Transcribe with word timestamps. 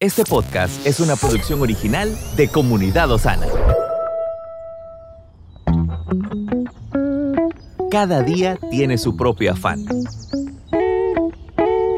Este 0.00 0.22
podcast 0.22 0.86
es 0.86 1.00
una 1.00 1.16
producción 1.16 1.60
original 1.60 2.16
de 2.36 2.46
Comunidad 2.46 3.10
Osana. 3.10 3.48
Cada 7.90 8.22
día 8.22 8.56
tiene 8.70 8.96
su 8.96 9.16
propio 9.16 9.50
afán. 9.50 9.84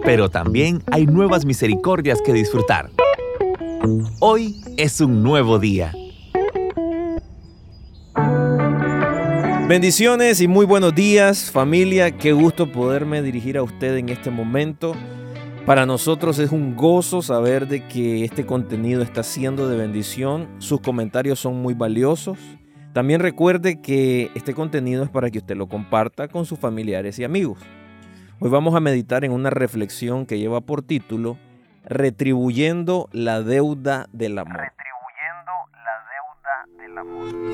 Pero 0.02 0.30
también 0.30 0.82
hay 0.90 1.04
nuevas 1.04 1.44
misericordias 1.44 2.22
que 2.22 2.32
disfrutar. 2.32 2.88
Hoy 4.20 4.56
es 4.78 5.02
un 5.02 5.22
nuevo 5.22 5.58
día. 5.58 5.92
Bendiciones 9.68 10.40
y 10.40 10.48
muy 10.48 10.64
buenos 10.64 10.94
días 10.94 11.50
familia, 11.50 12.16
qué 12.16 12.32
gusto 12.32 12.72
poderme 12.72 13.20
dirigir 13.20 13.58
a 13.58 13.62
usted 13.62 13.98
en 13.98 14.08
este 14.08 14.30
momento. 14.30 14.94
Para 15.66 15.86
nosotros 15.86 16.38
es 16.38 16.50
un 16.50 16.74
gozo 16.74 17.22
saber 17.22 17.68
de 17.68 17.86
que 17.86 18.24
este 18.24 18.44
contenido 18.46 19.02
está 19.02 19.22
siendo 19.22 19.68
de 19.68 19.76
bendición, 19.76 20.48
sus 20.58 20.80
comentarios 20.80 21.38
son 21.38 21.62
muy 21.62 21.74
valiosos. 21.74 22.38
También 22.92 23.20
recuerde 23.20 23.80
que 23.80 24.32
este 24.34 24.52
contenido 24.54 25.04
es 25.04 25.10
para 25.10 25.30
que 25.30 25.38
usted 25.38 25.56
lo 25.56 25.68
comparta 25.68 26.26
con 26.28 26.44
sus 26.44 26.58
familiares 26.58 27.18
y 27.18 27.24
amigos. 27.24 27.60
Hoy 28.40 28.50
vamos 28.50 28.74
a 28.74 28.80
meditar 28.80 29.24
en 29.24 29.32
una 29.32 29.50
reflexión 29.50 30.26
que 30.26 30.38
lleva 30.38 30.60
por 30.60 30.82
título 30.82 31.36
Retribuyendo 31.84 33.08
la 33.12 33.42
deuda 33.42 34.08
del 34.12 34.38
amor. 34.38 34.56
Retribuyendo 34.56 35.52
la 35.84 35.98
deuda 36.10 36.66
del 36.78 36.98
amor. 36.98 37.50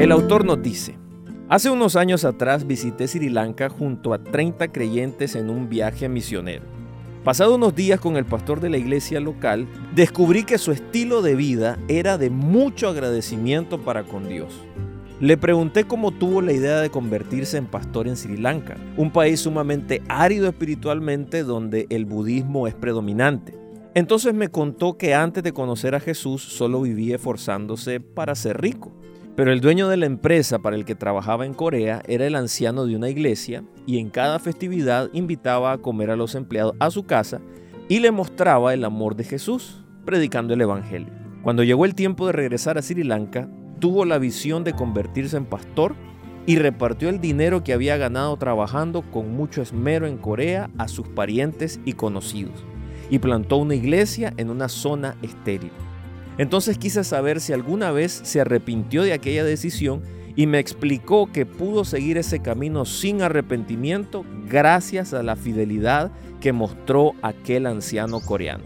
El 0.00 0.12
autor 0.12 0.44
nos 0.44 0.62
dice, 0.62 0.96
hace 1.48 1.70
unos 1.70 1.96
años 1.96 2.24
atrás 2.24 2.66
visité 2.66 3.08
Sri 3.08 3.28
Lanka 3.28 3.68
junto 3.68 4.12
a 4.12 4.18
30 4.18 4.68
creyentes 4.68 5.34
en 5.34 5.50
un 5.50 5.68
viaje 5.68 6.08
misionero. 6.08 6.64
Pasado 7.24 7.56
unos 7.56 7.74
días 7.74 8.00
con 8.00 8.16
el 8.16 8.24
pastor 8.24 8.60
de 8.60 8.70
la 8.70 8.78
iglesia 8.78 9.20
local, 9.20 9.68
descubrí 9.94 10.44
que 10.44 10.58
su 10.58 10.72
estilo 10.72 11.20
de 11.20 11.34
vida 11.34 11.78
era 11.88 12.16
de 12.16 12.30
mucho 12.30 12.88
agradecimiento 12.88 13.80
para 13.82 14.04
con 14.04 14.28
Dios. 14.28 14.54
Le 15.20 15.36
pregunté 15.36 15.84
cómo 15.84 16.12
tuvo 16.12 16.40
la 16.42 16.52
idea 16.52 16.80
de 16.80 16.90
convertirse 16.90 17.56
en 17.56 17.66
pastor 17.66 18.06
en 18.06 18.16
Sri 18.16 18.36
Lanka, 18.36 18.76
un 18.96 19.10
país 19.10 19.40
sumamente 19.40 20.00
árido 20.08 20.48
espiritualmente 20.48 21.42
donde 21.42 21.86
el 21.90 22.04
budismo 22.04 22.68
es 22.68 22.74
predominante. 22.74 23.58
Entonces 23.94 24.32
me 24.32 24.48
contó 24.48 24.96
que 24.96 25.14
antes 25.14 25.42
de 25.42 25.52
conocer 25.52 25.96
a 25.96 26.00
Jesús 26.00 26.42
solo 26.42 26.82
vivía 26.82 27.16
esforzándose 27.16 27.98
para 27.98 28.36
ser 28.36 28.60
rico. 28.60 28.92
Pero 29.38 29.52
el 29.52 29.60
dueño 29.60 29.88
de 29.88 29.96
la 29.96 30.06
empresa 30.06 30.58
para 30.58 30.74
el 30.74 30.84
que 30.84 30.96
trabajaba 30.96 31.46
en 31.46 31.54
Corea 31.54 32.02
era 32.08 32.26
el 32.26 32.34
anciano 32.34 32.86
de 32.86 32.96
una 32.96 33.08
iglesia 33.08 33.62
y 33.86 33.98
en 34.00 34.10
cada 34.10 34.40
festividad 34.40 35.10
invitaba 35.12 35.70
a 35.70 35.78
comer 35.78 36.10
a 36.10 36.16
los 36.16 36.34
empleados 36.34 36.74
a 36.80 36.90
su 36.90 37.04
casa 37.04 37.40
y 37.88 38.00
le 38.00 38.10
mostraba 38.10 38.74
el 38.74 38.84
amor 38.84 39.14
de 39.14 39.22
Jesús, 39.22 39.84
predicando 40.04 40.54
el 40.54 40.60
Evangelio. 40.62 41.12
Cuando 41.44 41.62
llegó 41.62 41.84
el 41.84 41.94
tiempo 41.94 42.26
de 42.26 42.32
regresar 42.32 42.78
a 42.78 42.82
Sri 42.82 43.04
Lanka, 43.04 43.48
tuvo 43.78 44.04
la 44.04 44.18
visión 44.18 44.64
de 44.64 44.72
convertirse 44.72 45.36
en 45.36 45.44
pastor 45.44 45.94
y 46.44 46.56
repartió 46.56 47.08
el 47.08 47.20
dinero 47.20 47.62
que 47.62 47.74
había 47.74 47.96
ganado 47.96 48.36
trabajando 48.38 49.02
con 49.02 49.36
mucho 49.36 49.62
esmero 49.62 50.08
en 50.08 50.18
Corea 50.18 50.68
a 50.78 50.88
sus 50.88 51.06
parientes 51.06 51.78
y 51.84 51.92
conocidos, 51.92 52.64
y 53.08 53.20
plantó 53.20 53.58
una 53.58 53.76
iglesia 53.76 54.34
en 54.36 54.50
una 54.50 54.68
zona 54.68 55.16
estéril. 55.22 55.70
Entonces 56.38 56.78
quise 56.78 57.02
saber 57.04 57.40
si 57.40 57.52
alguna 57.52 57.90
vez 57.90 58.20
se 58.22 58.40
arrepintió 58.40 59.02
de 59.02 59.12
aquella 59.12 59.44
decisión 59.44 60.02
y 60.36 60.46
me 60.46 60.60
explicó 60.60 61.30
que 61.32 61.44
pudo 61.44 61.84
seguir 61.84 62.16
ese 62.16 62.40
camino 62.40 62.84
sin 62.84 63.22
arrepentimiento 63.22 64.24
gracias 64.48 65.12
a 65.12 65.24
la 65.24 65.34
fidelidad 65.34 66.12
que 66.40 66.52
mostró 66.52 67.14
aquel 67.22 67.66
anciano 67.66 68.20
coreano. 68.20 68.62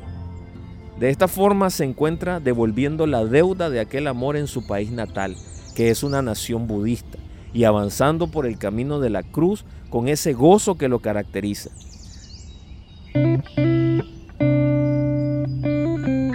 De 1.00 1.08
esta 1.08 1.28
forma 1.28 1.70
se 1.70 1.84
encuentra 1.84 2.40
devolviendo 2.40 3.06
la 3.06 3.24
deuda 3.24 3.70
de 3.70 3.80
aquel 3.80 4.06
amor 4.06 4.36
en 4.36 4.46
su 4.46 4.66
país 4.66 4.92
natal, 4.92 5.34
que 5.74 5.88
es 5.88 6.02
una 6.02 6.20
nación 6.20 6.66
budista, 6.66 7.18
y 7.54 7.64
avanzando 7.64 8.30
por 8.30 8.46
el 8.46 8.58
camino 8.58 9.00
de 9.00 9.08
la 9.08 9.22
cruz 9.22 9.64
con 9.88 10.08
ese 10.08 10.34
gozo 10.34 10.76
que 10.76 10.88
lo 10.88 10.98
caracteriza. 10.98 11.70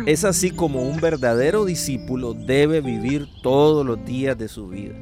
Es 0.07 0.23
así 0.23 0.51
como 0.51 0.83
un 0.83 1.01
verdadero 1.01 1.65
discípulo 1.65 2.33
debe 2.33 2.79
vivir 2.79 3.27
todos 3.43 3.85
los 3.85 4.05
días 4.05 4.37
de 4.37 4.47
su 4.47 4.69
vida, 4.69 4.95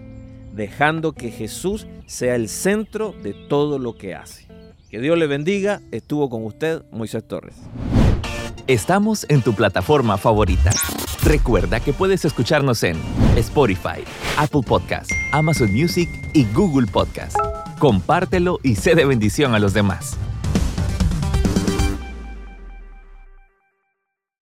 dejando 0.51 1.11
que 1.11 1.29
Jesús 1.29 1.85
sea 2.07 2.33
el 2.33 2.49
centro 2.49 3.13
de 3.21 3.35
todo 3.47 3.77
lo 3.77 3.95
que 3.95 4.15
hace. 4.15 4.47
Que 4.89 4.99
Dios 4.99 5.15
le 5.15 5.27
bendiga. 5.27 5.79
Estuvo 5.91 6.27
con 6.27 6.43
usted 6.43 6.81
Moisés 6.91 7.23
Torres. 7.27 7.53
Estamos 8.65 9.27
en 9.29 9.43
tu 9.43 9.53
plataforma 9.53 10.17
favorita. 10.17 10.71
Recuerda 11.23 11.79
que 11.81 11.93
puedes 11.93 12.25
escucharnos 12.25 12.81
en 12.81 12.97
Spotify, 13.35 14.03
Apple 14.39 14.63
Podcast, 14.65 15.11
Amazon 15.33 15.71
Music 15.71 16.09
y 16.33 16.45
Google 16.45 16.87
Podcast. 16.87 17.37
Compártelo 17.77 18.59
y 18.63 18.73
sé 18.73 18.95
de 18.95 19.05
bendición 19.05 19.53
a 19.53 19.59
los 19.59 19.75
demás. 19.75 20.17